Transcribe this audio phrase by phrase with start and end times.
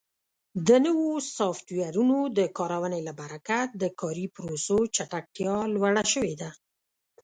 [0.67, 6.49] د نوو سافټویرونو د کارونې له برکت د کاري پروسو چټکتیا لوړه شوې ده.